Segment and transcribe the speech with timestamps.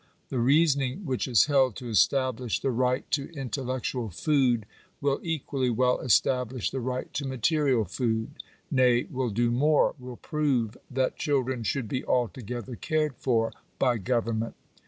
[0.29, 4.65] The reasoning which is held to establish the right to intellectual food,
[4.99, 8.31] will equally well establish the right to material food:
[8.71, 13.99] nay, will do more— will prove that chil dren should be altogether cared for by
[13.99, 14.55] government.